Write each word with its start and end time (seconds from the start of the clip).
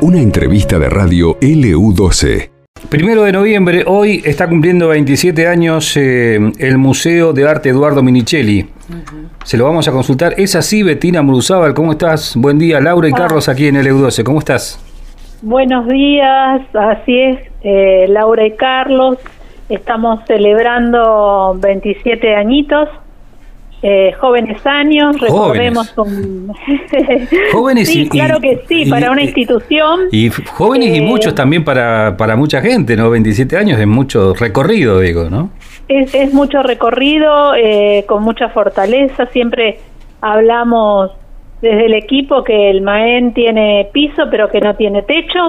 Una 0.00 0.20
entrevista 0.20 0.78
de 0.78 0.88
radio 0.88 1.38
LU12. 1.38 2.50
Primero 2.88 3.22
de 3.22 3.32
noviembre, 3.32 3.84
hoy 3.86 4.20
está 4.24 4.48
cumpliendo 4.48 4.88
27 4.88 5.46
años 5.46 5.96
eh, 5.96 6.38
el 6.58 6.76
Museo 6.76 7.32
de 7.32 7.48
Arte 7.48 7.68
Eduardo 7.68 8.02
Minichelli. 8.02 8.66
Se 9.44 9.56
lo 9.56 9.64
vamos 9.64 9.86
a 9.88 9.92
consultar. 9.92 10.34
Es 10.36 10.56
así, 10.56 10.82
Betina 10.82 11.22
Muruzábal, 11.22 11.72
¿cómo 11.72 11.92
estás? 11.92 12.34
Buen 12.36 12.58
día, 12.58 12.80
Laura 12.80 13.08
y 13.08 13.12
Carlos 13.12 13.48
aquí 13.48 13.68
en 13.68 13.76
LU12, 13.76 14.24
¿cómo 14.24 14.40
estás? 14.40 14.78
Buenos 15.40 15.86
días, 15.88 16.62
así 16.74 17.18
es, 17.18 17.38
eh, 17.62 18.06
Laura 18.08 18.44
y 18.44 18.56
Carlos. 18.56 19.18
Estamos 19.68 20.20
celebrando 20.26 21.56
27 21.60 22.34
añitos 22.34 22.88
eh, 23.84 24.12
jóvenes 24.12 24.64
años, 24.64 25.20
recordemos 25.20 25.90
jóvenes. 27.52 27.88
sí, 27.88 28.08
claro 28.08 28.38
que 28.40 28.62
sí, 28.68 28.88
para 28.88 29.10
una 29.10 29.22
institución. 29.22 30.02
Y 30.12 30.30
jóvenes 30.30 30.94
y 30.94 30.98
eh, 30.98 31.02
muchos 31.02 31.34
también 31.34 31.64
para, 31.64 32.16
para 32.16 32.36
mucha 32.36 32.60
gente, 32.60 32.96
¿no? 32.96 33.10
27 33.10 33.56
años 33.56 33.80
es 33.80 33.86
mucho 33.88 34.34
recorrido, 34.34 35.00
digo, 35.00 35.28
¿no? 35.28 35.50
Es, 35.88 36.14
es 36.14 36.32
mucho 36.32 36.62
recorrido, 36.62 37.56
eh, 37.56 38.04
con 38.06 38.22
mucha 38.22 38.50
fortaleza, 38.50 39.26
siempre 39.26 39.80
hablamos 40.20 41.10
desde 41.60 41.86
el 41.86 41.94
equipo 41.94 42.44
que 42.44 42.70
el 42.70 42.82
MAEN 42.82 43.34
tiene 43.34 43.88
piso 43.92 44.24
pero 44.30 44.48
que 44.48 44.60
no 44.60 44.76
tiene 44.76 45.02
techo. 45.02 45.48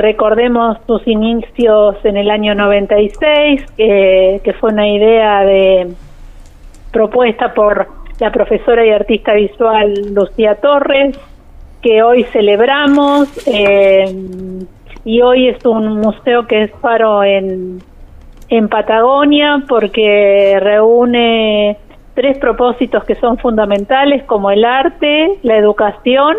recordemos 0.00 0.76
sus 0.86 1.06
inicios 1.06 1.96
en 2.04 2.18
el 2.18 2.30
año 2.30 2.54
96, 2.54 3.62
que 3.76 4.54
fue 4.60 4.70
una 4.70 4.86
idea 4.86 5.40
de 5.44 5.94
propuesta 6.94 7.52
por 7.52 7.88
la 8.20 8.30
profesora 8.30 8.86
y 8.86 8.90
artista 8.90 9.34
visual 9.34 10.14
Lucía 10.14 10.54
Torres, 10.54 11.18
que 11.82 12.02
hoy 12.02 12.22
celebramos. 12.32 13.28
Eh, 13.46 14.04
y 15.04 15.20
hoy 15.20 15.48
es 15.48 15.66
un 15.66 15.98
museo 16.00 16.46
que 16.46 16.62
es 16.62 16.70
paro 16.80 17.22
en, 17.22 17.82
en 18.48 18.68
Patagonia 18.68 19.62
porque 19.68 20.56
reúne 20.60 21.76
tres 22.14 22.38
propósitos 22.38 23.04
que 23.04 23.16
son 23.16 23.36
fundamentales 23.36 24.22
como 24.22 24.50
el 24.50 24.64
arte, 24.64 25.38
la 25.42 25.58
educación 25.58 26.36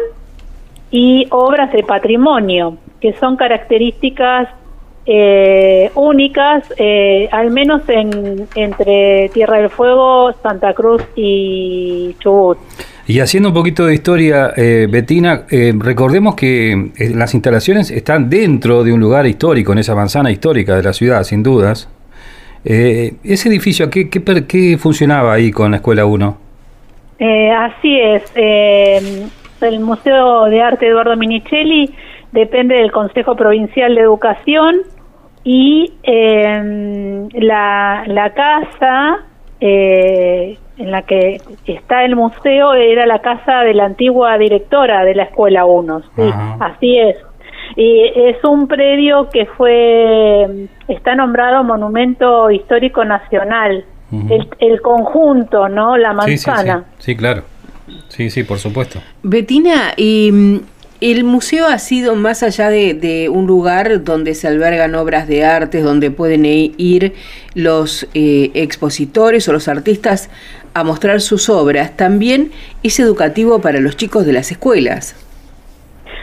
y 0.89 1.27
obras 1.29 1.71
de 1.73 1.83
patrimonio, 1.83 2.77
que 3.01 3.13
son 3.13 3.35
características 3.35 4.47
eh, 5.07 5.91
únicas, 5.93 6.63
eh, 6.77 7.29
al 7.31 7.51
menos 7.51 7.87
en, 7.87 8.47
entre 8.55 9.29
Tierra 9.33 9.59
del 9.59 9.69
Fuego, 9.69 10.33
Santa 10.41 10.73
Cruz 10.73 11.03
y 11.15 12.15
Chubut. 12.19 12.57
Y 13.07 13.19
haciendo 13.19 13.49
un 13.49 13.55
poquito 13.55 13.85
de 13.85 13.93
historia, 13.93 14.53
eh, 14.57 14.87
Betina, 14.89 15.43
eh, 15.51 15.73
recordemos 15.77 16.33
que 16.33 16.91
las 17.13 17.35
instalaciones 17.35 17.91
están 17.91 18.31
dentro 18.31 18.83
de 18.83 18.93
un 18.93 18.99
lugar 18.99 19.27
histórico, 19.27 19.73
en 19.73 19.77
esa 19.77 19.93
manzana 19.93 20.31
histórica 20.31 20.75
de 20.75 20.81
la 20.81 20.93
ciudad, 20.93 21.23
sin 21.23 21.43
dudas. 21.43 21.89
¿Ese 22.63 23.47
edificio 23.47 23.91
¿qué, 23.91 24.09
qué, 24.09 24.23
qué, 24.47 24.77
funcionaba 24.79 25.33
ahí 25.33 25.51
con 25.51 25.69
la 25.69 25.77
Escuela 25.77 26.07
1? 26.07 26.37
así 27.55 27.99
es. 27.99 28.23
el 29.61 29.79
Museo 29.81 30.45
de 30.45 30.63
Arte 30.63 30.87
Eduardo 30.87 31.15
Minichelli 31.15 31.93
depende 32.31 32.73
del 32.73 32.91
Consejo 32.91 33.35
Provincial 33.35 33.93
de 33.93 34.01
Educación 34.01 34.77
y 35.45 35.93
eh, 36.01 37.29
la, 37.33 38.03
la 38.07 38.33
casa 38.33 39.19
eh, 39.61 40.57
en 40.77 40.91
la 40.91 41.03
que 41.03 41.39
está 41.67 42.03
el 42.03 42.15
museo 42.15 42.73
era 42.73 43.05
la 43.05 43.19
casa 43.19 43.61
de 43.61 43.75
la 43.75 43.85
antigua 43.85 44.37
directora 44.39 45.05
de 45.05 45.13
la 45.13 45.23
Escuela 45.23 45.65
1, 45.65 46.01
sí, 46.15 46.23
así 46.59 46.97
es. 46.97 47.17
Y 47.77 48.11
es 48.15 48.43
un 48.43 48.67
predio 48.67 49.29
que 49.29 49.45
fue, 49.45 50.67
está 50.87 51.15
nombrado 51.15 51.63
Monumento 51.63 52.49
Histórico 52.49 53.05
Nacional, 53.05 53.85
el, 54.11 54.47
el, 54.59 54.81
conjunto, 54.81 55.67
¿no? 55.69 55.97
La 55.97 56.13
manzana. 56.13 56.85
Sí, 56.97 57.11
sí, 57.11 57.17
claro. 57.17 57.43
Sí, 58.07 58.29
sí, 58.29 58.43
por 58.43 58.59
supuesto. 58.59 58.99
Betina, 59.23 59.93
y 59.97 60.61
el 61.11 61.23
museo 61.23 61.67
ha 61.67 61.77
sido 61.77 62.15
más 62.15 62.41
allá 62.41 62.69
de, 62.69 63.29
un 63.31 63.45
lugar 63.45 64.03
donde 64.03 64.33
se 64.33 64.47
albergan 64.47 64.95
obras 64.95 65.27
de 65.27 65.45
arte, 65.45 65.81
donde 65.81 66.09
pueden 66.09 66.45
ir 66.45 67.13
los 67.53 68.07
eh, 68.15 68.49
expositores 68.55 69.47
o 69.47 69.53
los 69.53 69.67
artistas 69.67 70.31
a 70.73 70.83
mostrar 70.83 71.21
sus 71.21 71.47
obras, 71.47 71.95
también 71.95 72.51
es 72.81 72.99
educativo 72.99 73.61
para 73.61 73.79
los 73.79 73.95
chicos 73.95 74.25
de 74.25 74.33
las 74.33 74.49
escuelas. 74.49 75.15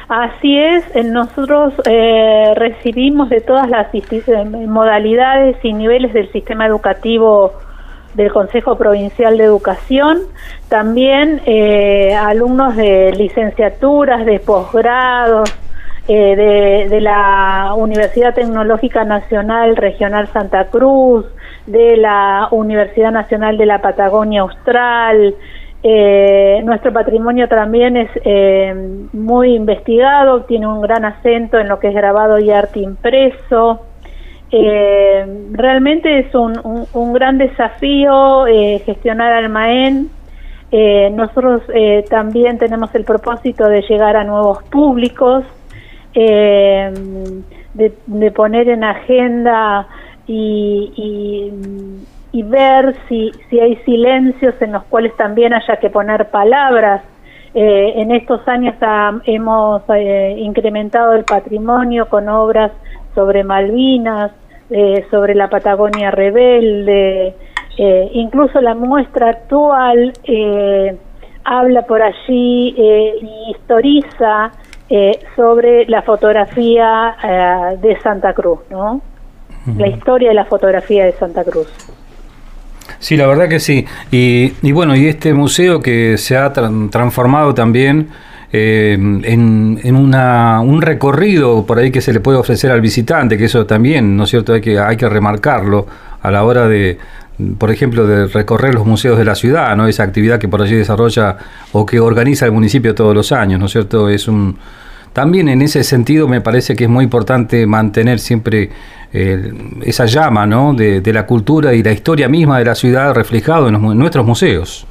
Así 0.09 0.59
es, 0.59 0.84
nosotros 1.04 1.75
eh, 1.84 2.53
recibimos 2.56 3.31
de 3.31 3.41
todas 3.41 3.70
las 3.70 3.87
modalidades 4.66 5.56
y 5.62 5.72
niveles 5.72 6.12
del 6.12 6.31
sistema 6.32 6.66
educativo 6.66 7.53
del 8.15 8.33
Consejo 8.33 8.77
Provincial 8.77 9.39
de 9.39 9.45
Educación, 9.45 10.21
también 10.69 11.41
eh, 11.47 12.15
alumnos 12.15 12.77
de 12.77 13.12
licenciaturas, 13.12 14.27
de 14.27 14.41
posgrados, 14.41 15.55
eh, 16.09 16.89
de, 16.91 17.00
la 17.00 17.75
Universidad 17.77 18.34
Tecnológica 18.34 19.05
Nacional 19.05 19.77
Regional 19.77 20.28
Santa 20.28 20.67
Cruz, 20.67 21.27
de 21.67 21.97
la 21.97 22.49
Universidad 22.50 23.12
Nacional 23.12 23.56
de 23.56 23.67
la 23.67 23.81
Patagonia 23.81 24.43
Austral. 24.43 25.34
Eh, 25.84 26.61
nuestro 26.65 26.93
patrimonio 26.93 27.49
también 27.49 27.97
es 27.97 28.11
muy 29.12 29.55
investigado, 29.55 30.43
tiene 30.43 30.67
un 30.67 30.81
gran 30.81 31.05
acento 31.05 31.59
en 31.59 31.69
lo 31.69 31.79
que 31.79 31.89
es 31.89 31.94
grabado 31.94 32.39
y 32.39 32.50
arte 32.50 32.81
impreso. 32.81 33.81
Eh, 34.55 35.27
realmente 35.53 36.19
es 36.19 36.35
un, 36.35 36.87
un, 36.93 37.13
gran 37.15 37.39
desafío 37.39 38.47
eh, 38.47 38.83
gestionar 38.85 39.33
al 39.33 39.49
MAEN. 39.49 40.11
Eh, 40.71 41.11
nosotros 41.11 41.63
eh, 41.75 42.05
también 42.11 42.59
tenemos 42.59 42.95
el 42.95 43.05
propósito 43.05 43.67
de 43.69 43.81
llegar 43.83 44.17
a 44.17 44.25
nuevos 44.25 44.62
públicos, 44.65 45.45
de, 46.15 46.93
de, 48.07 48.31
poner 48.33 48.69
en 48.69 48.85
agenda 48.85 49.89
y, 50.27 51.51
y, 52.33 52.43
ver 52.43 52.95
si, 53.09 53.33
si 53.49 53.61
hay 53.61 53.77
silencios 53.77 54.55
en 54.61 54.73
los 54.73 54.85
cuales 54.85 55.17
también 55.17 55.55
haya 55.55 55.77
que 55.77 55.89
poner 55.89 56.29
palabras 56.29 57.03
eh, 57.55 57.93
en 57.97 58.11
estos 58.12 58.47
años 58.49 58.75
hemos 59.27 59.83
eh, 59.95 60.37
incrementado 60.39 61.12
el 61.12 61.25
patrimonio 61.25 62.09
con 62.09 62.29
obras 62.31 62.73
sobre 63.15 63.45
Malvinas, 63.45 64.33
eh, 64.72 65.05
sobre 65.10 65.34
la 65.34 65.49
Patagonia 65.49 66.10
rebelde, 66.10 67.34
eh, 67.77 68.10
incluso 68.12 68.60
la 68.60 68.75
muestra 68.75 69.31
actual 69.31 70.12
eh, 70.25 70.97
habla 71.44 71.83
por 71.83 72.03
allí 72.03 72.75
y 72.77 73.50
historiza 73.50 74.53
sobre 75.37 75.87
la 75.87 76.03
fotografía 76.03 77.16
de 77.81 77.99
Santa 78.03 78.34
Cruz, 78.34 78.61
¿no? 78.69 79.00
La 79.78 79.88
historia 79.88 80.28
de 80.28 80.34
la 80.34 80.44
fotografía 80.44 81.06
de 81.06 81.12
Santa 81.12 81.43
Cruz. 81.44 81.69
Sí, 82.99 83.16
la 83.16 83.27
verdad 83.27 83.49
que 83.49 83.59
sí. 83.59 83.87
Y, 84.11 84.53
y 84.61 84.72
bueno, 84.72 84.94
y 84.94 85.09
este 85.09 85.32
museo 85.32 85.81
que 85.81 86.19
se 86.19 86.37
ha 86.37 86.53
transformado 86.53 87.55
también 87.55 88.11
eh, 88.53 88.93
en, 88.93 89.81
en 89.83 89.97
una, 89.97 90.61
un 90.61 90.83
recorrido 90.83 91.65
por 91.65 91.79
ahí 91.79 91.91
que 91.91 92.03
se 92.03 92.13
le 92.13 92.21
puede 92.21 92.39
ofrecer 92.39 92.71
al 92.71 92.81
visitante, 92.81 93.39
que 93.39 93.47
eso 93.47 93.65
también, 93.67 94.17
¿no 94.17 94.25
es 94.25 94.31
cierto?, 94.31 94.53
hay 94.53 94.61
que, 94.61 94.79
hay 94.79 94.97
que 94.97 95.09
remarcarlo 95.09 95.87
a 96.21 96.31
la 96.31 96.45
hora 96.45 96.69
de, 96.69 96.99
por 97.59 97.71
ejemplo, 97.71 98.07
de 98.07 98.27
recorrer 98.27 98.75
los 98.75 98.87
museos 98.87 99.19
de 99.19 99.25
la 99.25 99.35
ciudad, 99.35 99.75
¿no? 99.77 99.87
Esa 99.87 100.03
actividad 100.03 100.39
que 100.39 100.49
por 100.49 100.62
allí 100.62 100.77
desarrolla 100.77 101.37
o 101.73 101.87
que 101.87 101.99
organiza 101.99 102.47
el 102.47 102.53
municipio 102.53 102.95
todos 102.95 103.15
los 103.15 103.33
años, 103.33 103.59
¿no 103.59 103.67
es 103.67 103.73
cierto? 103.73 104.09
Es 104.09 104.29
un 104.29 104.56
también 105.12 105.49
en 105.49 105.61
ese 105.61 105.85
sentido 105.85 106.26
me 106.26 106.41
parece 106.41 106.75
que 106.75 106.85
es 106.85 106.91
muy 106.91 107.05
importante 107.05 107.67
mantener 107.67 108.19
siempre 108.19 108.71
eh, 109.12 109.53
esa 109.82 110.06
llama, 110.06 110.47
¿no? 110.47 110.73
De, 110.73 111.00
de, 111.03 111.12
la 111.12 111.26
cultura 111.26 111.75
y 111.75 111.82
la 111.82 111.93
historia 111.93 112.29
misma 112.29 112.59
de 112.59 112.65
la 112.65 112.75
ciudad 112.75 113.15
reflejado 113.15 113.69
en, 113.69 113.75
los, 113.75 113.82
en 113.82 113.99
nuestros 113.99 114.25
museos. 114.25 114.87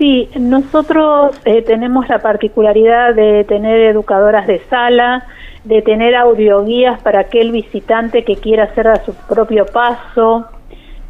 Sí, 0.00 0.30
nosotros 0.40 1.38
eh, 1.44 1.60
tenemos 1.60 2.08
la 2.08 2.20
particularidad 2.20 3.14
de 3.14 3.44
tener 3.44 3.80
educadoras 3.82 4.46
de 4.46 4.60
sala, 4.70 5.26
de 5.64 5.82
tener 5.82 6.16
audioguías 6.16 7.02
para 7.02 7.20
aquel 7.20 7.52
visitante 7.52 8.24
que 8.24 8.36
quiera 8.36 8.64
hacer 8.64 8.88
a 8.88 9.04
su 9.04 9.12
propio 9.28 9.66
paso. 9.66 10.46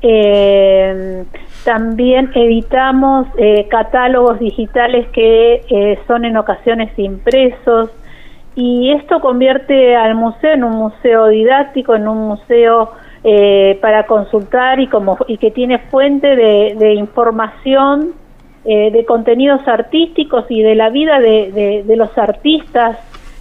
Eh, 0.03 1.23
también 1.65 2.33
editamos 2.35 3.29
eh, 3.39 3.69
catálogos 3.69 4.41
digitales 4.41 5.07
que 5.13 6.01
son 6.09 6.25
en 6.25 6.37
ocasiones 6.37 6.91
impresos 6.99 7.91
y 8.57 8.91
esto 8.91 9.21
convierte 9.21 9.95
al 9.95 10.17
museo 10.17 10.53
en 10.53 10.65
un 10.65 10.75
museo 10.75 11.29
didáctico, 11.29 11.95
en 11.95 12.09
un 12.09 12.27
museo 12.27 12.91
para 13.81 14.07
consultar 14.07 14.81
y, 14.81 14.89
como, 14.89 15.17
y 15.29 15.37
que 15.37 15.53
tiene 15.53 15.79
fuente 15.79 16.35
de 16.35 16.95
información 16.95 18.15
eh, 18.65 18.91
de 18.91 19.05
contenidos 19.07 19.67
artísticos 19.67 20.45
y 20.51 20.61
de 20.63 20.75
la 20.75 20.91
vida 20.91 21.19
de, 21.19 21.83
de, 21.87 21.97
los 21.97 22.17
artistas, 22.19 22.99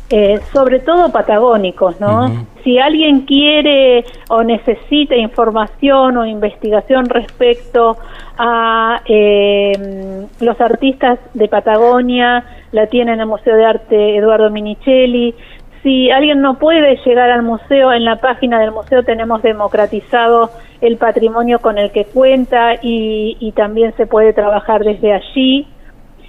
eh, 0.10 0.39
sobre 0.54 0.80
todo 0.80 1.12
patagónicos, 1.12 2.00
¿no? 2.00 2.45
Si 2.63 2.80
alguien 2.80 3.21
quiere 3.25 4.06
o 4.30 4.44
necesita 4.44 5.16
información 5.16 6.16
o 6.18 6.25
investigación 6.25 7.10
respecto 7.10 7.98
a 8.38 9.01
eh, 9.06 10.25
los 10.39 10.62
artistas 10.62 11.19
de 11.33 11.50
Patagonia, 11.50 12.45
la 12.71 12.88
tiene 12.88 13.12
en 13.12 13.19
el 13.19 13.27
Museo 13.27 13.57
de 13.57 13.66
Arte 13.66 14.16
Eduardo 14.16 14.50
Minichelli, 14.50 15.36
si 15.84 16.12
alguien 16.12 16.42
no 16.42 16.60
puede 16.60 16.98
llegar 17.06 17.30
al 17.30 17.44
museo, 17.44 17.94
en 17.94 18.06
la 18.06 18.18
página 18.18 18.60
del 18.60 18.72
museo 18.72 19.04
tenemos 19.04 19.42
democratizado 19.42 20.52
el 20.81 20.98
patrimonio 20.98 21.60
con 21.60 21.78
el 21.78 21.92
que 21.92 22.06
cuenta 22.06 22.76
y, 22.81 23.54
también 23.56 23.94
se 23.98 24.06
puede 24.06 24.34
trabajar 24.34 24.84
desde 24.84 25.14
allí. 25.14 25.68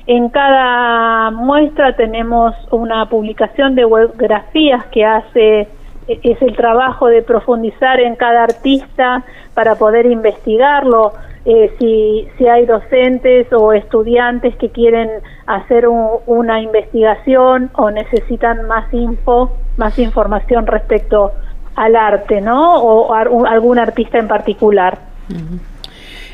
En 0.06 0.29
cada 0.29 1.31
muestra 1.31 1.94
tenemos 1.94 2.55
una 2.70 3.06
publicación 3.08 3.75
de 3.75 3.85
webgrafías 3.85 4.87
que 4.87 5.05
hace 5.05 5.69
es 6.08 6.43
el 6.43 6.56
trabajo 6.56 7.06
de 7.06 7.23
profundizar 7.23 8.00
en 8.00 8.17
cada 8.17 8.43
artista 8.44 9.23
para 9.55 9.76
poder 9.76 10.06
investigarlo. 10.06 11.12
Eh, 11.46 11.72
si, 11.78 12.28
si 12.37 12.46
hay 12.46 12.66
docentes 12.66 13.50
o 13.52 13.72
estudiantes 13.72 14.54
que 14.56 14.69
quieren 14.69 15.08
hacer 15.46 15.88
una 15.88 16.60
investigación 16.60 17.70
o 17.75 17.90
necesitan 17.90 18.66
más 18.66 18.92
info, 18.92 19.56
más 19.78 19.98
información 19.98 20.66
respecto 20.66 21.32
al 21.76 21.96
arte, 21.96 22.42
¿no? 22.42 22.82
O 22.82 23.14
algún 23.14 23.78
artista 23.78 24.19
en 24.19 24.28
particular. 24.28 24.98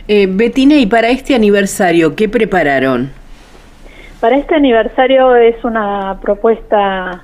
Eh, 0.08 0.26
Betina, 0.28 0.74
y 0.76 0.86
para 0.86 1.08
este 1.08 1.34
aniversario, 1.34 2.16
¿qué 2.16 2.28
prepararon? 2.28 3.12
Para 4.20 4.36
este 4.36 4.54
aniversario 4.54 5.36
es 5.36 5.62
una 5.62 6.18
propuesta 6.20 7.22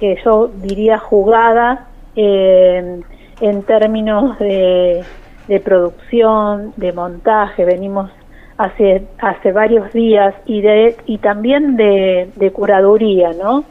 que 0.00 0.16
yo 0.24 0.50
diría 0.62 0.98
jugada 0.98 1.88
eh, 2.16 3.00
en 3.40 3.62
términos 3.64 4.38
de 4.38 5.02
de 5.48 5.60
producción, 5.60 6.72
de 6.76 6.92
montaje, 6.92 7.64
venimos 7.64 8.10
hace, 8.58 9.06
hace 9.18 9.52
varios 9.52 9.92
días 9.92 10.34
y, 10.44 10.60
de, 10.60 10.96
y 11.06 11.18
también 11.18 11.76
de, 11.76 12.50
curaduría, 12.52 13.32
¿no? 13.32 13.64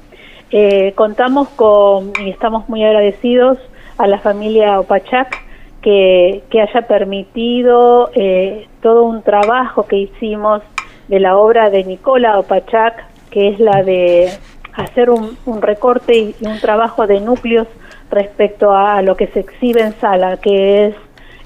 Eh, 0.50 0.94
contamos 0.96 1.50
con, 1.50 2.14
y 2.24 2.30
estamos 2.30 2.68
muy 2.70 2.84
agradecidos 2.84 3.58
a 3.98 4.08
la 4.08 4.20
familia 4.20 4.80
Opachac 4.80 5.46
que, 5.82 6.44
que 6.50 6.62
haya 6.62 6.88
permitido 6.88 8.10
eh, 8.16 8.68
todo 8.82 9.04
un 9.04 9.22
trabajo 9.24 9.86
que 9.86 9.98
hicimos 9.98 10.62
de 11.10 11.20
la 11.20 11.38
obra 11.38 11.70
de 11.70 11.84
Nicola 11.84 12.40
Opachac, 12.40 13.06
que 13.30 13.50
es 13.50 13.60
la 13.60 13.84
de 13.84 14.30
hacer 14.74 15.10
un, 15.10 15.38
un 15.46 15.62
recorte 15.62 16.18
y 16.18 16.36
un 16.42 16.60
trabajo 16.60 17.08
de 17.08 17.20
núcleos 17.20 17.68
respecto 18.10 18.72
a 18.72 19.02
lo 19.02 19.18
que 19.18 19.28
se 19.28 19.42
exhibe 19.42 19.82
en 19.82 19.94
sala, 20.00 20.38
que 20.38 20.88
es 20.88 20.96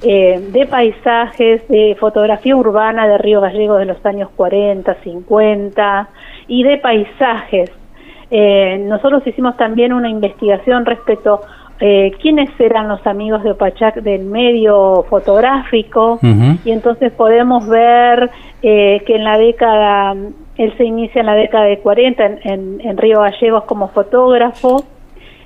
eh, 0.04 0.50
de 0.52 0.66
paisajes, 0.66 1.68
de 1.68 1.96
fotografía 2.00 2.56
urbana 2.56 3.08
de 3.08 3.18
Río 3.20 3.40
Gallego 3.42 3.78
de 3.78 3.86
los 3.86 4.04
años 4.06 4.30
40, 4.36 4.96
50 5.04 6.10
y 6.48 6.64
de 6.64 6.78
paisajes. 6.78 7.72
Eh, 8.32 8.78
nosotros 8.88 9.22
hicimos 9.28 9.58
también 9.58 9.94
una 9.94 10.10
investigación 10.10 10.86
respecto 10.86 11.42
eh, 11.80 12.12
quiénes 12.22 12.50
eran 12.60 12.88
los 12.88 13.06
amigos 13.06 13.44
de 13.44 13.52
Opachac 13.52 13.96
del 14.02 14.26
medio 14.26 15.06
fotográfico. 15.10 16.20
Y 16.64 16.72
entonces 16.72 17.12
podemos 17.12 17.68
ver 17.68 18.30
que 18.62 19.04
en 19.08 19.24
la 19.24 19.38
década, 19.38 20.16
él 20.58 20.74
se 20.78 20.84
inicia 20.84 21.22
en 21.22 21.26
la 21.26 21.36
década 21.36 21.66
de 21.66 21.80
40 21.80 22.26
en, 22.44 22.82
en 22.84 22.98
Río 22.98 23.22
Gallegos 23.22 23.64
como 23.64 23.88
fotógrafo, 23.90 24.84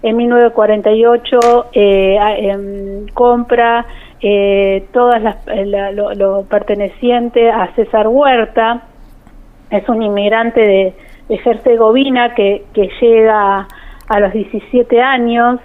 en 0.05 0.17
1948 0.17 1.65
eh, 1.73 3.05
compra 3.15 3.87
eh, 4.21 4.85
todas 4.93 5.21
las, 5.21 5.47
eh, 5.47 5.65
lo, 5.65 6.43
perteneciente 6.43 7.49
a 7.49 7.73
César 7.75 8.07
Huerta, 8.07 8.83
es 9.69 9.87
un 9.89 10.01
inmigrante 10.01 10.61
de, 10.61 10.93
de 11.27 11.41
Herzegovina 11.43 12.33
que, 12.33 12.65
que 12.73 12.89
llega 13.01 13.67
a 14.07 14.19
los 14.19 14.33
17 14.33 15.01
años 15.01 15.59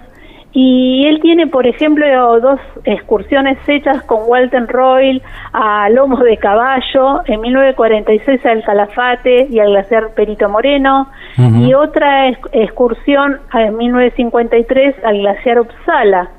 y 0.53 1.05
él 1.07 1.21
tiene, 1.21 1.47
por 1.47 1.65
ejemplo, 1.65 2.05
dos 2.41 2.59
excursiones 2.83 3.57
hechas 3.67 4.03
con 4.03 4.19
Walter 4.27 4.67
Royal 4.67 5.21
a 5.53 5.89
Lomos 5.89 6.19
de 6.19 6.35
Caballo 6.37 7.21
en 7.25 7.39
1946 7.39 8.45
al 8.45 8.63
Calafate 8.63 9.47
y 9.49 9.59
al 9.59 9.69
glaciar 9.69 10.13
Perito 10.13 10.49
Moreno, 10.49 11.07
y 11.37 11.73
otra 11.73 12.27
excursión 12.51 13.39
en 13.53 13.77
1953 13.77 14.95
al 15.05 15.19
glaciar 15.19 15.59
Uppsala. 15.61 16.29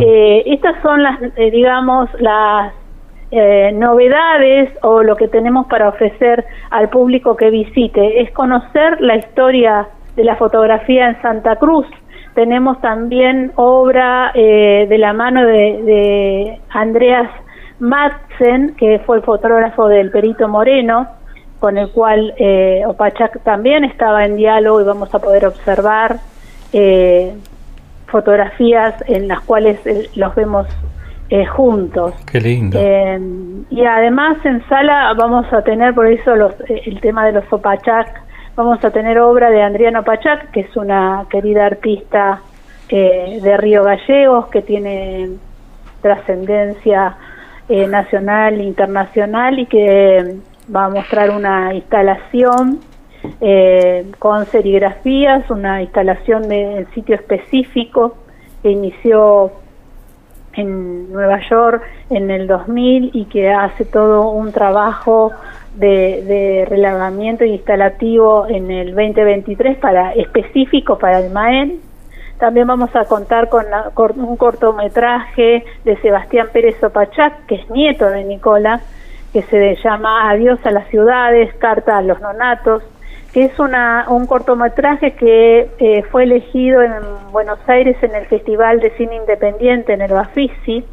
Eh, 0.00 0.42
estas 0.46 0.80
son 0.82 1.02
las, 1.02 1.20
eh, 1.36 1.50
digamos, 1.50 2.08
las 2.20 2.72
eh, 3.30 3.70
novedades 3.72 4.70
o 4.82 5.02
lo 5.02 5.16
que 5.16 5.28
tenemos 5.28 5.66
para 5.66 5.88
ofrecer 5.88 6.44
al 6.70 6.88
público 6.88 7.36
que 7.36 7.50
visite, 7.50 8.22
es 8.22 8.30
conocer 8.32 9.00
la 9.00 9.16
historia 9.16 9.88
de 10.16 10.24
la 10.24 10.36
fotografía 10.36 11.08
en 11.08 11.22
Santa 11.22 11.56
Cruz. 11.56 11.86
Tenemos 12.34 12.80
también 12.80 13.52
obra 13.56 14.32
de 14.34 14.96
la 14.98 15.12
mano 15.12 15.44
de, 15.44 16.58
Andreas 16.70 17.28
Madsen, 17.80 18.76
que 18.76 19.00
fue 19.00 19.16
el 19.16 19.22
fotógrafo 19.22 19.88
del 19.88 20.10
Perito 20.10 20.46
Moreno, 20.48 21.08
con 21.60 21.76
el 21.76 21.90
cual 21.90 22.34
eh, 22.38 22.82
Opachac 22.86 23.42
también 23.44 23.84
estaba 23.84 24.24
en 24.24 24.36
diálogo 24.36 24.80
y 24.80 24.84
vamos 24.84 25.14
a 25.14 25.18
poder 25.18 25.46
observar 25.46 26.16
eh, 26.72 27.34
fotografías 28.10 28.94
en 29.06 29.28
las 29.28 29.40
cuales 29.40 29.84
eh, 29.86 30.08
los 30.14 30.34
vemos 30.34 30.66
eh, 31.28 31.46
juntos. 31.46 32.14
Qué 32.30 32.40
lindo. 32.40 32.78
Em, 32.78 33.64
y 33.70 33.84
además 33.84 34.44
en 34.44 34.66
sala 34.68 35.12
vamos 35.16 35.50
a 35.52 35.62
tener, 35.62 35.94
por 35.94 36.06
eso 36.06 36.34
los, 36.36 36.52
eh, 36.68 36.82
el 36.86 37.00
tema 37.00 37.24
de 37.26 37.32
los 37.32 37.52
Opachac, 37.52 38.22
vamos 38.56 38.84
a 38.84 38.90
tener 38.90 39.18
obra 39.18 39.50
de 39.50 39.62
Adriana 39.62 40.00
Opachac, 40.00 40.50
que 40.50 40.60
es 40.60 40.76
una 40.76 41.24
querida 41.30 41.66
artista 41.66 42.40
de 42.90 43.56
Río 43.56 43.84
Gallegos, 43.84 44.48
que 44.48 44.62
tiene 44.62 45.28
trascendencia 46.02 47.16
nacional 47.68 48.58
e 48.58 48.64
internacional 48.64 49.60
y 49.60 49.66
que 49.66 50.38
va 50.74 50.86
a 50.86 50.88
mostrar 50.88 51.30
una 51.30 51.72
instalación 51.72 52.80
eh, 53.40 54.10
con 54.18 54.46
serigrafías, 54.46 55.50
una 55.50 55.82
instalación 55.82 56.48
de 56.48 56.86
sitio 56.94 57.14
específico 57.14 58.16
que 58.62 58.70
inició 58.70 59.52
en 60.54 61.12
Nueva 61.12 61.40
York 61.48 61.82
en 62.10 62.30
el 62.30 62.46
2000 62.46 63.10
y 63.14 63.24
que 63.26 63.50
hace 63.50 63.84
todo 63.84 64.30
un 64.30 64.52
trabajo 64.52 65.32
de, 65.76 66.22
de 66.24 66.66
relevamiento 66.68 67.44
instalativo 67.44 68.46
en 68.48 68.70
el 68.70 68.94
2023 68.94 69.78
para 69.78 70.12
específico 70.12 70.98
para 70.98 71.20
el 71.20 71.30
MAEN. 71.30 71.80
También 72.40 72.66
vamos 72.66 72.96
a 72.96 73.04
contar 73.04 73.50
con, 73.50 73.66
un 74.16 74.36
cortometraje 74.38 75.62
de 75.84 75.96
Sebastián 75.98 76.48
Pérez 76.50 76.82
Opachac, 76.82 77.44
que 77.44 77.56
es 77.56 77.70
nieto 77.70 78.08
de 78.08 78.24
Nicola, 78.24 78.80
que 79.34 79.42
se 79.42 79.76
llama 79.84 80.30
Adiós 80.30 80.58
a 80.64 80.70
las 80.70 80.88
ciudades, 80.88 81.52
Carta 81.56 81.98
a 81.98 82.02
los 82.02 82.18
nonatos, 82.22 82.82
que 83.32 83.44
es 83.44 83.58
una, 83.58 84.06
un 84.08 84.26
cortometraje 84.26 85.12
que 85.12 85.70
eh, 85.78 86.02
fue 86.10 86.24
elegido 86.24 86.82
en 86.82 86.92
Buenos 87.30 87.58
Aires 87.68 87.96
en 88.02 88.14
el 88.14 88.26
Festival 88.26 88.80
de 88.80 88.90
Cine 88.96 89.16
Independiente 89.16 89.92
en 89.92 90.02
el 90.02 90.12
Bafisi. 90.12 90.84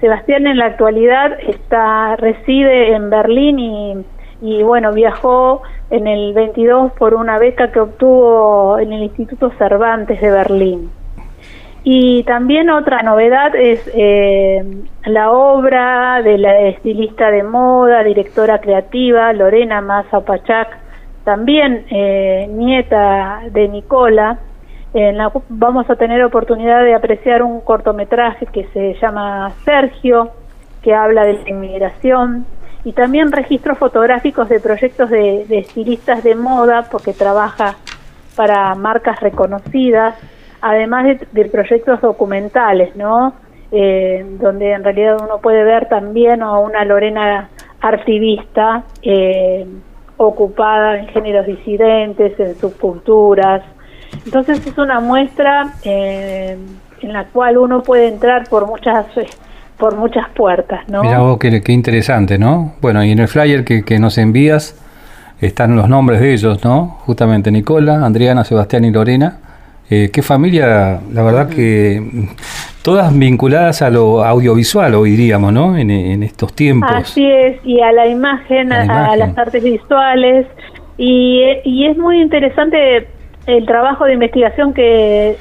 Sebastián 0.00 0.46
en 0.46 0.58
la 0.58 0.66
actualidad 0.66 1.38
está 1.40 2.16
reside 2.16 2.94
en 2.94 3.10
Berlín 3.10 3.58
y, 3.58 4.04
y 4.42 4.62
bueno, 4.62 4.92
viajó 4.92 5.62
en 5.90 6.06
el 6.06 6.34
22 6.34 6.92
por 6.92 7.14
una 7.14 7.38
beca 7.38 7.70
que 7.70 7.80
obtuvo 7.80 8.78
en 8.78 8.92
el 8.92 9.04
Instituto 9.04 9.52
Cervantes 9.58 10.20
de 10.20 10.30
Berlín. 10.30 10.90
Y 11.88 12.24
también 12.24 12.68
otra 12.68 13.02
novedad 13.02 13.54
es 13.54 13.88
eh, 13.94 14.64
la 15.04 15.30
obra 15.30 16.20
de 16.20 16.36
la 16.36 16.58
estilista 16.62 17.30
de 17.30 17.44
moda, 17.44 18.02
directora 18.02 18.60
creativa, 18.60 19.32
Lorena 19.32 19.80
Massa 19.80 20.20
Pachac, 20.20 20.85
también 21.26 21.84
eh, 21.90 22.46
nieta 22.48 23.40
de 23.50 23.66
Nicola. 23.66 24.38
En 24.94 25.18
la, 25.18 25.32
vamos 25.48 25.90
a 25.90 25.96
tener 25.96 26.24
oportunidad 26.24 26.84
de 26.84 26.94
apreciar 26.94 27.42
un 27.42 27.60
cortometraje 27.62 28.46
que 28.46 28.68
se 28.72 28.94
llama 29.02 29.50
Sergio, 29.64 30.30
que 30.82 30.94
habla 30.94 31.24
de 31.24 31.32
la 31.32 31.48
inmigración, 31.50 32.46
y 32.84 32.92
también 32.92 33.32
registros 33.32 33.76
fotográficos 33.76 34.48
de 34.48 34.60
proyectos 34.60 35.10
de, 35.10 35.44
estilistas 35.50 36.22
de 36.22 36.36
moda, 36.36 36.86
porque 36.92 37.12
trabaja 37.12 37.74
para 38.36 38.72
marcas 38.76 39.18
reconocidas 39.18 40.14
además 40.60 41.18
de, 41.32 41.44
proyectos 41.46 42.00
documentales, 42.00 42.94
¿no? 42.94 43.34
Eh, 43.72 44.24
donde 44.40 44.72
en 44.72 44.84
realidad 44.84 45.18
uno 45.20 45.38
puede 45.38 45.64
ver 45.64 45.88
también 45.88 46.42
a 46.42 46.58
una 46.58 46.84
Lorena 46.84 47.50
artivista 47.80 48.84
eh, 49.02 49.66
ocupada 50.16 50.98
en 50.98 51.08
géneros 51.08 51.46
disidentes, 51.46 52.38
en 52.38 52.56
subculturas. 52.58 53.62
Entonces 54.24 54.66
es 54.66 54.78
una 54.78 55.00
muestra 55.00 55.74
eh, 55.84 56.56
en 57.00 57.12
la 57.12 57.24
cual 57.24 57.58
uno 57.58 57.82
puede 57.82 58.08
entrar 58.08 58.48
por 58.48 58.66
muchas 58.66 59.06
por 59.78 59.94
muchas 59.94 60.28
puertas, 60.30 60.88
¿no? 60.88 61.02
Mira 61.02 61.18
vos, 61.18 61.38
qué, 61.38 61.60
interesante, 61.68 62.38
¿no? 62.38 62.74
Bueno, 62.80 63.04
y 63.04 63.10
en 63.10 63.18
el 63.18 63.28
flyer 63.28 63.62
que, 63.62 63.84
que 63.84 63.98
nos 63.98 64.16
envías 64.16 64.74
están 65.40 65.76
los 65.76 65.88
nombres 65.88 66.20
de 66.20 66.32
ellos, 66.32 66.64
¿no? 66.64 66.98
Justamente 67.04 67.50
Nicola, 67.50 68.04
Adriana, 68.04 68.44
Sebastián 68.44 68.84
y 68.84 68.90
Lorena. 68.90 69.38
Eh, 69.88 70.10
qué 70.12 70.22
familia, 70.22 71.00
la 71.12 71.22
verdad 71.22 71.48
que 71.48 72.02
todas 72.86 73.12
vinculadas 73.18 73.82
a 73.82 73.90
lo 73.90 74.22
audiovisual, 74.22 74.94
hoy 74.94 75.10
diríamos, 75.10 75.52
¿no? 75.52 75.76
En, 75.76 75.90
estos 76.22 76.54
tiempos. 76.54 76.88
Así 76.94 77.26
es, 77.28 77.58
y 77.64 77.80
a 77.80 77.90
la 77.90 78.06
imagen, 78.06 78.72
a, 78.72 79.16
las 79.16 79.36
artes 79.36 79.64
visuales. 79.64 80.46
Y, 80.96 81.42
y 81.64 81.86
es 81.86 81.98
muy 81.98 82.22
interesante 82.22 83.08
el 83.48 83.66
trabajo 83.66 84.04
de 84.04 84.12
investigación 84.12 84.72
que 84.72 85.36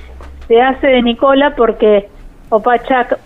se 0.47 0.59
hace 0.59 0.87
de 0.87 1.03
Nicola 1.03 1.53
porque 1.55 2.09
Opachak 2.49 3.19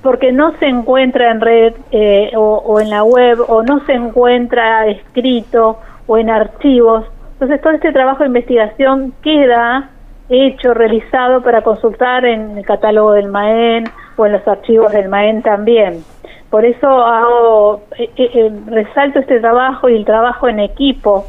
porque 0.00 0.32
no 0.32 0.56
se 0.56 0.64
encuentra 0.64 1.30
en 1.30 1.42
red 1.42 1.74
eh, 1.90 2.30
o, 2.34 2.80
en 2.80 2.88
la 2.88 3.04
web 3.04 3.40
o 3.46 3.62
no 3.62 3.84
se 3.84 3.92
encuentra 3.92 4.86
escrito 4.86 5.78
o 6.06 6.16
en 6.16 6.30
archivos. 6.30 7.04
Entonces 7.34 7.60
todo 7.60 7.74
este 7.74 7.92
trabajo 7.92 8.20
de 8.20 8.28
investigación 8.28 9.12
queda 9.22 9.90
hecho, 10.30 10.72
realizado 10.72 11.42
para 11.42 11.62
consultar 11.62 12.24
en 12.24 12.56
el 12.58 12.64
catálogo 12.64 13.12
del 13.12 13.28
MAEN 13.28 13.84
o 14.16 14.26
en 14.26 14.32
los 14.32 14.46
archivos 14.48 14.92
del 14.92 15.08
MAEN 15.08 15.42
también. 15.42 16.04
Por 16.48 16.64
eso 16.64 16.88
hago, 16.88 17.82
eh, 17.98 18.10
eh, 18.16 18.50
resalto 18.66 19.18
este 19.18 19.40
trabajo 19.40 19.88
y 19.88 19.96
el 19.96 20.04
trabajo 20.04 20.48
en 20.48 20.60
equipo, 20.60 21.26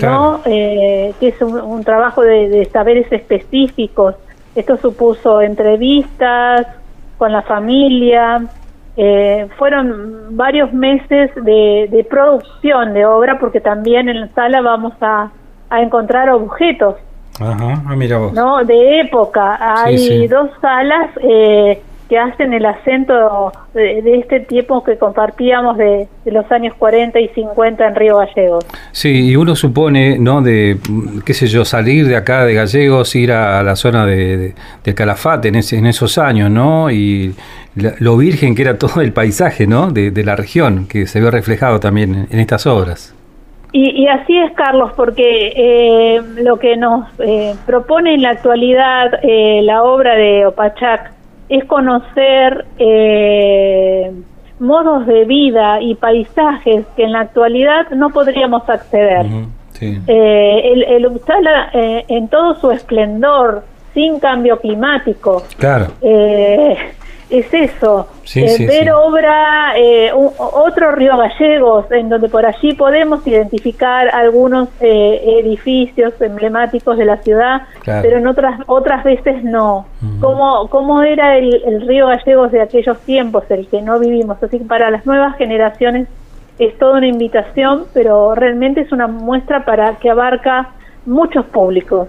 ¿no? 0.00 0.40
que 0.44 1.14
es 1.20 1.40
un, 1.42 1.82
trabajo 1.84 2.22
de 2.22 2.68
saberes 2.72 3.10
específicos. 3.10 4.14
Esto 4.54 4.76
supuso 4.76 5.40
entrevistas, 5.40 6.66
con 7.22 7.30
la 7.30 7.42
familia. 7.42 8.42
Eh, 8.96 9.46
fueron 9.56 10.36
varios 10.36 10.72
meses 10.72 11.30
de, 11.36 12.04
producción 12.10 12.94
de 12.94 13.06
obra 13.06 13.38
porque 13.38 13.60
también 13.60 14.08
en 14.08 14.22
la 14.22 14.28
sala 14.30 14.60
vamos 14.60 14.94
a, 15.00 15.30
encontrar 15.70 16.28
objetos 16.30 16.96
Ajá, 17.40 17.82
ah, 17.86 17.96
mira 17.96 18.18
vos. 18.18 18.32
¿no? 18.32 18.64
de 18.64 19.00
época. 19.00 19.58
Hay 19.84 20.26
dos 20.28 20.50
salas 20.60 21.10
eh, 21.20 21.80
que 22.08 22.18
hacen 22.18 22.52
el 22.52 22.66
acento 22.66 23.52
de, 23.72 24.18
este 24.18 24.40
tiempo 24.40 24.84
que 24.84 24.98
compartíamos 24.98 25.78
de, 25.78 26.08
los 26.26 26.50
años 26.52 26.74
40 26.78 27.18
y 27.18 27.28
50 27.28 27.88
en 27.88 27.94
Río 27.94 28.18
Gallegos. 28.18 28.66
Sí, 28.90 29.30
y 29.30 29.36
uno 29.36 29.56
supone, 29.56 30.18
¿no? 30.18 30.42
De, 30.42 30.76
qué 31.24 31.32
sé 31.32 31.46
yo, 31.46 31.64
salir 31.64 32.06
de 32.06 32.16
acá 32.16 32.44
de 32.44 32.52
Gallegos, 32.52 33.14
ir 33.16 33.32
a, 33.32 33.62
la 33.62 33.76
zona 33.76 34.04
de, 34.04 34.54
Calafate 34.94 35.48
en, 35.48 35.54
ese, 35.54 35.78
en 35.78 35.86
esos 35.86 36.18
años, 36.18 36.50
¿no? 36.50 36.90
Y 36.90 37.34
lo 37.74 38.16
virgen 38.18 38.54
que 38.54 38.62
era 38.62 38.76
todo 38.78 39.00
el 39.00 39.12
paisaje, 39.12 39.66
¿no? 39.66 39.90
De, 39.90 40.22
la 40.22 40.36
región, 40.36 40.86
que 40.86 41.06
se 41.06 41.20
ve 41.20 41.30
reflejado 41.30 41.80
también 41.80 42.28
en, 42.30 42.38
estas 42.38 42.66
obras. 42.66 43.14
Y, 43.74 44.06
así 44.06 44.36
es, 44.36 44.52
Carlos, 44.52 44.92
porque 44.94 45.52
eh, 45.56 46.22
lo 46.42 46.58
que 46.58 46.76
nos 46.76 47.08
eh, 47.20 47.54
propone 47.64 48.14
en 48.14 48.22
la 48.22 48.30
actualidad 48.30 49.18
eh, 49.22 49.62
la 49.62 49.82
obra 49.82 50.14
de 50.14 50.44
Opachac 50.44 51.10
es 51.48 51.64
conocer 51.64 52.66
eh, 52.78 54.12
modos 54.58 55.06
de 55.06 55.24
vida 55.24 55.80
y 55.80 55.94
paisajes 55.94 56.84
que 56.96 57.04
en 57.04 57.12
la 57.12 57.20
actualidad 57.20 57.88
no 57.90 58.10
podríamos 58.10 58.68
acceder. 58.68 59.24
Eh, 59.80 60.60
el, 60.72 60.82
el 60.84 61.20
eh, 61.72 62.04
en 62.08 62.28
todo 62.28 62.54
su 62.56 62.70
esplendor, 62.70 63.64
sin 63.94 64.20
cambio 64.20 64.60
climático, 64.60 65.42
claro 65.58 65.86
es 67.32 67.52
eso, 67.54 68.08
eh, 68.34 68.66
ver 68.66 68.92
obra, 68.92 69.72
eh, 69.76 70.10
otro 70.12 70.92
Río 70.92 71.16
Gallegos, 71.16 71.90
en 71.90 72.10
donde 72.10 72.28
por 72.28 72.44
allí 72.44 72.74
podemos 72.74 73.26
identificar 73.26 74.14
algunos 74.14 74.68
eh, 74.80 75.38
edificios 75.40 76.12
emblemáticos 76.20 76.98
de 76.98 77.06
la 77.06 77.16
ciudad, 77.22 77.62
pero 77.84 78.18
en 78.18 78.26
otras 78.26 78.60
otras 78.66 79.02
veces 79.02 79.42
no. 79.42 79.86
¿Cómo, 80.20 81.02
era 81.02 81.38
el, 81.38 81.86
Río 81.86 82.08
Gallegos 82.08 82.52
de 82.52 82.60
aquellos 82.60 83.00
tiempos, 83.00 83.44
el 83.48 83.66
que 83.66 83.80
no 83.80 83.98
vivimos? 83.98 84.42
Así 84.42 84.58
que 84.58 84.66
para 84.66 84.90
las 84.90 85.06
nuevas 85.06 85.34
generaciones 85.38 86.08
es 86.58 86.76
toda 86.76 86.98
una 86.98 87.06
invitación, 87.06 87.86
pero 87.94 88.34
realmente 88.34 88.82
es 88.82 88.92
una 88.92 89.06
muestra 89.06 89.64
para 89.64 89.94
que 89.96 90.10
abarca 90.10 90.68
muchos 91.06 91.46
públicos. 91.46 92.08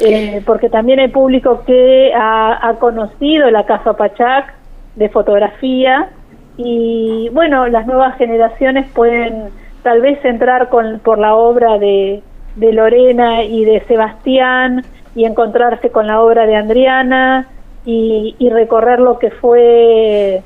Eh, 0.00 0.42
porque 0.44 0.68
también 0.68 1.00
hay 1.00 1.08
público 1.08 1.62
que 1.66 2.12
ha, 2.14 2.74
conocido 2.78 3.50
la 3.50 3.64
Casa 3.64 3.94
Pachac 3.94 4.54
de 4.96 5.08
fotografía 5.08 6.10
y 6.56 7.28
bueno, 7.32 7.66
las 7.66 7.86
nuevas 7.86 8.16
generaciones 8.16 8.86
pueden 8.94 9.50
tal 9.82 10.00
vez 10.00 10.24
entrar 10.24 10.68
con, 10.68 11.00
por 11.00 11.18
la 11.18 11.34
obra 11.34 11.78
de, 11.78 12.22
de 12.56 12.72
Lorena 12.72 13.44
y 13.44 13.64
de 13.64 13.80
Sebastián 13.86 14.84
y 15.14 15.24
encontrarse 15.24 15.90
con 15.90 16.06
la 16.06 16.20
obra 16.20 16.46
de 16.46 16.56
Andriana 16.56 17.46
y, 17.84 18.34
recorrer 18.50 18.98
lo 18.98 19.18
que 19.18 19.30
fue 19.30 20.42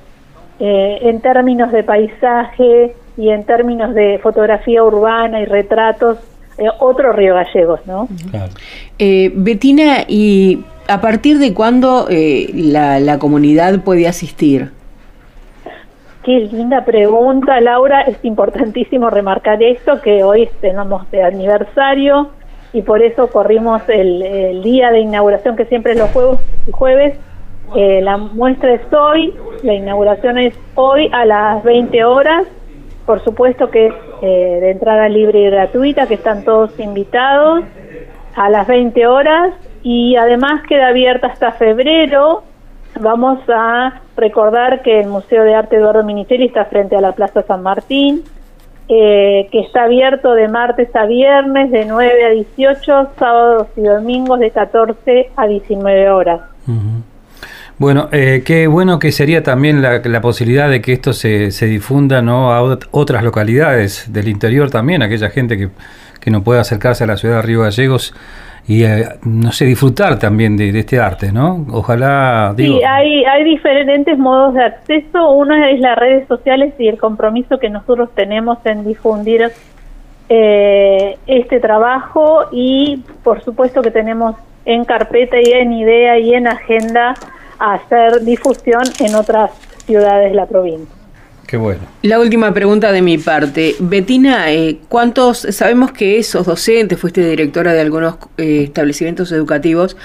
eh, 0.61 0.99
en 1.03 1.21
términos 1.21 1.73
de 1.73 1.83
paisaje 1.83 2.95
y 3.17 3.31
en 3.31 3.45
términos 3.45 3.95
de 3.95 4.19
fotografía 4.23 4.85
urbana 4.85 5.41
y 5.41 5.47
retratos 5.47 6.19
eh, 6.61 6.69
otro 6.79 7.13
Río 7.13 7.35
Gallegos, 7.35 7.81
¿no? 7.87 8.07
Eh, 8.99 9.33
Betina, 9.35 10.05
¿y 10.07 10.63
a 10.89 11.01
partir 11.01 11.39
de 11.39 11.55
cuándo 11.55 12.07
eh, 12.11 12.51
la, 12.53 13.19
comunidad 13.19 13.81
puede 13.83 14.07
asistir? 14.07 14.71
Qué 16.23 16.33
linda 16.53 16.85
pregunta, 16.85 17.59
Laura. 17.63 18.03
Es 18.03 18.23
importantísimo 18.25 19.09
remarcar 19.09 19.63
esto, 19.63 20.03
que 20.03 20.23
hoy 20.23 20.51
tenemos 20.61 21.11
de 21.11 21.23
aniversario 21.23 22.29
y 22.75 22.83
por 22.83 23.01
eso 23.01 23.29
corrimos 23.29 23.81
el, 23.89 24.63
día 24.63 24.91
de 24.91 25.01
inauguración, 25.01 25.57
que 25.57 25.65
siempre 25.65 25.93
es 25.93 25.99
los 25.99 26.11
jueves. 26.11 26.39
jueves. 26.73 27.19
la 27.75 28.19
muestra 28.19 28.75
es 28.75 28.83
hoy, 28.93 29.33
la 29.63 29.73
inauguración 29.73 30.37
es 30.37 30.55
hoy 30.75 31.09
a 31.11 31.25
las 31.25 31.65
20 31.65 32.05
horas 32.05 32.47
por 33.07 33.23
supuesto 33.25 33.71
que 33.71 33.87
es 33.87 33.95
eh, 34.23 34.59
de 34.61 34.71
entrada 34.71 35.09
libre 35.09 35.41
y 35.41 35.51
gratuita, 35.51 36.07
que 36.07 36.15
están 36.15 36.45
todos 36.45 36.79
invitados 36.79 37.65
a 38.37 38.49
las 38.49 38.67
20 38.67 39.07
horas 39.07 39.55
y 39.83 40.17
además 40.17 40.63
queda 40.69 40.89
abierta 40.89 41.29
hasta 41.29 41.53
febrero. 41.53 42.43
Vamos 43.01 43.39
a 43.49 44.01
recordar 44.17 44.83
que 44.83 45.01
el 45.01 45.09
Museo 45.09 45.43
de 45.45 45.55
Arte 45.55 45.77
Eduardo 45.77 46.05
Minicelli 46.05 46.47
está 46.47 46.67
frente 46.67 46.97
a 46.97 47.01
la 47.01 47.13
Plaza 47.13 47.43
San 47.43 47.63
Martín, 47.63 48.23
eh, 48.89 49.49
que 49.53 49.61
está 49.61 49.85
abierto 49.85 50.35
de 50.35 50.49
martes 50.49 50.95
a 50.95 51.07
viernes 51.07 51.71
de 51.71 51.85
9 51.85 52.25
a 52.25 52.31
18, 52.31 53.11
sábados 53.19 53.69
y 53.77 53.83
domingos 53.83 54.41
de 54.41 54.51
14 54.51 55.31
a 55.37 55.47
19 55.47 56.11
horas. 56.11 56.41
Bueno, 57.81 58.11
eh, 58.13 58.43
qué 58.45 58.67
bueno 58.67 58.99
que 58.99 59.11
sería 59.11 59.43
también 59.43 59.81
la, 59.81 60.21
posibilidad 60.21 60.69
de 60.69 60.83
que 60.83 60.93
esto 60.93 61.15
se, 61.15 61.51
se 61.51 61.65
difunda 61.65 62.21
¿no? 62.21 62.53
a 62.53 62.61
otras 62.91 63.25
localidades 63.25 64.13
del 64.13 64.29
interior 64.29 64.71
también, 64.71 65.03
aquella 65.03 65.31
gente 65.31 65.57
que, 65.57 65.71
que 66.21 66.31
no 66.31 66.45
puede 66.45 66.61
acercarse 66.61 67.05
a 67.05 67.07
la 67.07 67.17
ciudad 67.17 67.37
de 67.37 67.43
Río 67.43 67.63
Gallegos 67.63 68.15
y, 68.69 68.85
eh, 68.85 69.09
no 69.25 69.51
sé, 69.53 69.65
disfrutar 69.65 70.19
también 70.19 70.59
de, 70.59 70.79
este 70.79 71.01
arte, 71.01 71.33
¿no? 71.33 71.65
Ojalá... 71.73 72.53
sí, 72.55 72.83
hay, 72.87 73.25
hay 73.25 73.45
diferentes 73.45 74.19
modos 74.19 74.53
de 74.53 74.63
acceso. 74.63 75.31
Uno 75.31 75.55
es 75.65 75.81
las 75.81 75.99
redes 75.99 76.29
sociales 76.29 76.75
y 76.79 76.87
el 76.87 76.99
compromiso 76.99 77.59
que 77.59 77.71
nosotros 77.71 78.11
tenemos 78.15 78.59
en 78.67 78.85
difundir 78.85 79.51
eh, 80.29 81.17
este 81.27 81.61
trabajo 81.61 82.43
y 82.53 83.03
por 83.25 83.43
supuesto 83.43 83.81
que 83.81 83.91
tenemos 83.91 84.37
en 84.67 84.85
carpeta 84.85 85.39
y 85.41 85.51
en 85.53 85.73
idea 85.73 86.19
y 86.19 86.35
en 86.35 86.47
agenda 86.47 87.15
hacer 87.61 88.25
difusión 88.25 88.83
en 88.99 89.15
otras 89.15 89.51
ciudades 89.87 90.31
de 90.31 90.35
la 90.35 90.47
provincia. 90.47 91.01
Qué 91.51 91.57
bueno. 91.57 91.81
La 92.03 92.21
última 92.21 92.55
pregunta 92.55 92.93
de 92.93 93.03
mi 93.03 93.19
parte. 93.19 93.75
Betina, 93.81 94.53
eh, 94.53 94.79
¿cuántos, 94.89 95.39
sabemos 95.39 95.91
que 95.91 96.23
sos 96.23 96.47
docente, 96.47 96.97
fuiste 96.97 97.29
directora 97.29 97.73
de 97.73 97.81
algunos 97.81 98.19
eh, 98.37 98.63
establecimientos 98.63 99.33
educativos, 99.33 99.97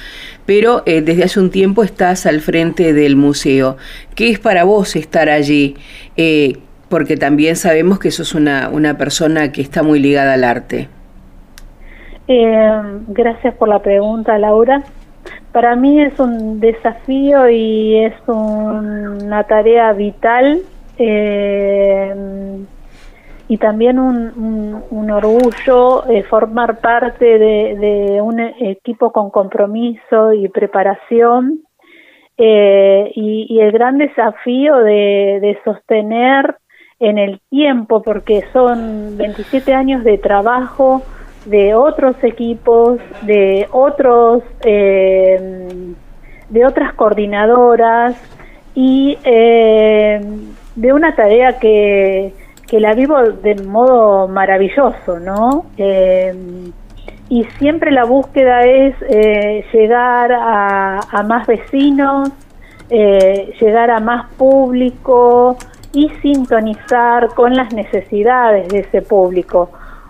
pero 0.48 0.82
eh, 0.88 1.02
desde 1.02 1.24
hace 1.24 1.40
un 1.40 1.52
tiempo 1.52 1.84
estás 1.84 2.26
al 2.26 2.42
frente 2.42 2.94
del 2.94 3.16
museo. 3.16 3.78
¿Qué 4.16 4.32
es 4.32 4.40
para 4.40 4.64
vos 4.64 4.96
estar 4.96 5.30
allí? 5.30 5.76
porque 6.90 7.18
también 7.18 7.56
sabemos 7.58 8.00
que 8.00 8.10
sos 8.10 8.34
una, 8.34 8.70
una 8.70 8.98
persona 8.98 9.52
que 9.52 9.62
está 9.62 9.84
muy 9.84 10.00
ligada 10.00 10.34
al 10.34 10.44
arte. 10.44 10.88
gracias 12.28 13.54
por 13.56 13.68
la 13.68 13.80
pregunta, 13.80 14.38
Laura. 14.40 14.84
Para 15.52 15.76
mí 15.76 16.02
es 16.02 16.20
un 16.20 16.60
desafío 16.60 17.50
y 17.50 17.98
es 17.98 18.14
una 18.28 19.44
tarea 19.44 19.94
vital 19.94 20.62
eh, 20.98 22.14
y 23.48 23.58
también 23.58 24.00
un, 24.00 24.84
un, 24.90 25.12
orgullo 25.12 26.08
eh, 26.10 26.24
formar 26.24 26.80
parte 26.80 27.38
de, 27.38 28.20
un 28.22 28.40
equipo 28.40 29.12
con 29.12 29.30
compromiso 29.30 30.34
y 30.34 30.48
preparación 30.50 31.60
eh, 32.38 33.12
y, 33.16 33.60
el 33.60 33.72
gran 33.72 33.98
desafío 33.98 34.78
de, 34.78 35.58
sostener 35.64 36.58
en 37.00 37.18
el 37.18 37.40
tiempo, 37.50 38.02
porque 38.02 38.44
son 38.52 39.18
27 39.18 39.74
años 39.74 40.04
de 40.04 40.18
trabajo 40.18 41.04
de 41.46 41.76
otros 41.76 42.16
equipos, 42.24 43.00
de 43.22 43.68
otros, 43.72 44.44
eh, 44.64 45.94
de 46.50 46.66
otras 46.66 46.94
coordinadoras 46.94 48.16
y 48.74 49.18
de 49.24 50.94
una 50.94 51.16
tarea 51.16 51.60
que 51.60 52.34
que 52.68 52.80
la 52.80 52.94
vivo 52.94 53.22
de 53.22 53.56
modo 53.64 54.28
maravilloso, 54.28 55.20
¿no? 55.20 55.66
Eh, 55.78 56.34
y 57.30 57.44
siempre 57.58 57.92
la 57.92 58.06
búsqueda 58.06 58.64
es 58.64 58.96
eh, 59.10 59.66
llegar 59.74 60.32
a, 60.32 61.24
más 61.28 61.48
vecinos, 61.48 62.30
eh, 62.90 63.54
llegar 63.60 63.90
a 63.90 64.00
más 64.00 64.32
público 64.34 65.58
y 65.94 66.10
sintonizar 66.22 67.30
con 67.30 67.56
las 67.56 67.74
necesidades 67.74 68.68
de 68.70 68.80
ese 68.80 69.02
público, 69.02 69.70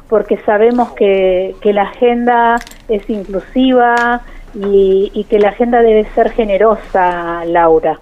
porque 0.09 0.37
sabemos 0.45 0.91
que, 0.93 1.55
que 1.61 1.73
la 1.73 1.83
agenda 1.83 2.57
es 2.87 3.09
inclusiva 3.09 4.21
y, 4.55 5.25
que 5.29 5.39
la 5.39 5.49
agenda 5.49 5.81
debe 5.81 6.05
ser 6.15 6.31
generosa, 6.31 7.43
Laura. 7.45 7.99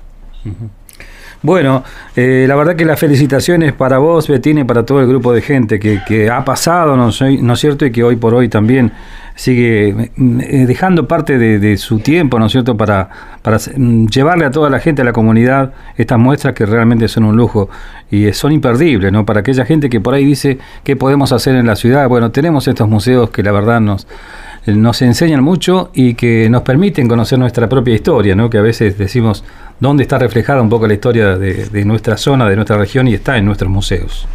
Bueno, 1.41 1.83
eh, 2.15 2.45
la 2.47 2.55
verdad 2.55 2.75
que 2.75 2.85
las 2.85 2.99
felicitaciones 2.99 3.73
para 3.73 3.97
vos, 3.97 4.27
Betina, 4.27 4.61
y 4.61 4.63
para 4.63 4.85
todo 4.85 5.01
el 5.01 5.07
grupo 5.07 5.33
de 5.33 5.41
gente 5.41 5.79
que, 5.79 6.29
ha 6.29 6.45
pasado, 6.45 6.95
¿no, 6.95 7.09
es 7.09 7.59
cierto? 7.59 7.85
Y 7.85 7.91
que 7.91 8.03
hoy 8.03 8.15
por 8.15 8.33
hoy 8.33 8.47
también 8.47 8.91
sigue 9.35 9.89
eh, 9.89 10.65
dejando 10.67 11.07
parte 11.07 11.37
de, 11.37 11.77
su 11.77 11.99
tiempo, 11.99 12.39
¿no 12.39 12.45
es 12.45 12.51
cierto?, 12.51 12.77
para, 12.77 13.09
mm, 13.75 14.07
llevarle 14.07 14.45
a 14.45 14.51
toda 14.51 14.69
la 14.69 14.79
gente, 14.79 15.01
a 15.01 15.05
la 15.05 15.13
comunidad, 15.13 15.73
estas 15.97 16.19
muestras 16.19 16.53
que 16.53 16.65
realmente 16.65 17.07
son 17.07 17.25
un 17.25 17.35
lujo 17.35 17.69
y 18.11 18.31
son 18.33 18.51
imperdibles, 18.51 19.11
¿no? 19.11 19.25
Para 19.25 19.39
aquella 19.39 19.65
gente 19.65 19.89
que 19.89 19.99
por 19.99 20.13
ahí 20.13 20.25
dice 20.25 20.59
qué 20.83 20.95
podemos 20.95 21.31
hacer 21.31 21.55
en 21.55 21.65
la 21.65 21.75
ciudad, 21.75 22.07
bueno, 22.07 22.31
tenemos 22.31 22.67
estos 22.67 22.87
museos 22.87 23.29
que 23.29 23.43
la 23.43 23.51
verdad 23.51 23.81
nos 23.81 24.07
nos 24.65 25.01
enseñan 25.01 25.43
mucho 25.43 25.89
y 25.93 26.13
que 26.13 26.49
nos 26.49 26.61
permiten 26.61 27.07
conocer 27.07 27.37
nuestra 27.37 27.67
propia 27.67 27.93
historia, 27.93 28.35
¿no? 28.35 28.49
que 28.49 28.57
a 28.57 28.61
veces 28.61 28.97
decimos 28.97 29.43
dónde 29.79 30.03
está 30.03 30.17
reflejada 30.17 30.61
un 30.61 30.69
poco 30.69 30.87
la 30.87 30.93
historia 30.93 31.37
de, 31.37 31.85
nuestra 31.85 32.17
zona, 32.17 32.47
de 32.47 32.55
nuestra 32.55 32.77
región 32.77 33.07
y 33.07 33.13
está 33.13 33.37
en 33.37 33.45
nuestros 33.45 33.69
museos. 33.69 34.25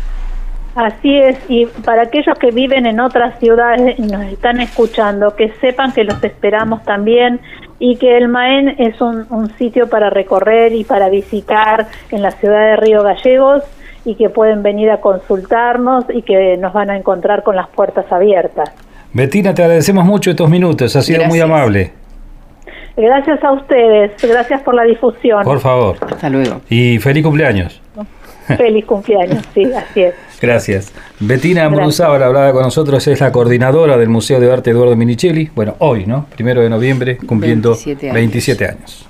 Así 0.79 1.13
es, 1.19 1.37
y 1.49 1.67
para 1.67 2.03
aquellos 2.03 2.39
que 2.39 2.53
viven 2.53 2.87
en 2.87 3.01
otras 3.01 3.37
ciudades 3.41 3.99
y 3.99 4.03
nos 4.03 4.23
están 4.27 4.61
escuchando, 4.61 5.35
que 5.35 5.51
sepan 5.61 5.91
que 5.91 6.05
los 6.05 6.23
esperamos 6.23 6.85
también 6.85 7.41
y 7.81 7.97
que 7.97 8.17
el 8.17 8.29
Maén 8.29 8.77
es 8.79 9.01
un, 9.01 9.27
un 9.31 9.51
sitio 9.59 9.89
para 9.89 10.09
recorrer 10.09 10.73
y 10.73 10.85
para 10.85 11.09
visitar 11.09 11.89
en 12.13 12.23
la 12.23 12.31
ciudad 12.31 12.61
de 12.61 12.77
Río 12.77 13.03
Gallegos 13.03 13.65
y 14.05 14.15
que 14.15 14.29
pueden 14.29 14.63
venir 14.63 14.89
a 14.93 15.01
consultarnos 15.01 16.05
y 16.15 16.23
que 16.23 16.57
nos 16.59 16.73
van 16.73 16.91
a 16.91 16.97
encontrar 16.97 17.43
con 17.43 17.57
las 17.57 17.67
puertas 17.71 18.05
abiertas. 18.13 18.71
Betina, 19.13 19.53
te 19.55 19.65
agradecemos 19.65 20.05
mucho 20.05 20.31
estos 20.31 20.49
minutos, 20.49 20.95
ha 20.95 21.03
sido 21.03 21.25
muy 21.25 21.41
amable. 21.41 21.91
Gracias 22.97 23.43
a 23.43 23.51
ustedes, 23.51 24.13
gracias 24.23 24.63
por 24.63 24.75
la 24.75 24.85
difusión. 24.85 25.43
Por 25.43 25.59
favor. 25.59 25.97
Hasta 26.09 26.31
luego. 26.31 26.61
Y 26.71 27.01
feliz 27.01 27.25
cumpleaños. 27.25 27.83
Feliz 28.57 28.85
cumpleaños, 28.85 29.45
sí, 29.55 29.65
así 29.73 30.03
es. 30.03 30.15
Gracias. 30.41 30.93
Betina 31.21 31.69
Muruzábal 31.69 32.23
hablaba 32.23 32.53
con 32.53 32.63
nosotros, 32.63 33.07
es 33.07 33.21
la 33.21 33.33
coordinadora 33.33 33.97
del 33.97 34.09
Museo 34.09 34.41
de 34.41 34.53
Arte 34.53 34.71
Eduardo 34.71 34.97
Minichelli. 34.97 35.51
Bueno, 35.55 35.77
hoy, 35.79 36.07
¿no? 36.07 36.27
Primero 36.35 36.63
de 36.63 36.71
noviembre, 36.71 37.19
cumpliendo 37.19 37.77
27 38.01 38.65
años. 38.65 39.09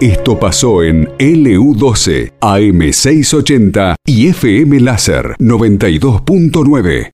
Esto 0.00 0.38
pasó 0.38 0.82
en 0.82 1.08
LU12, 1.16 2.32
AM680 2.40 3.94
y 4.04 4.28
FM 4.28 4.80
Láser 4.80 5.36
92.9. 5.38 7.08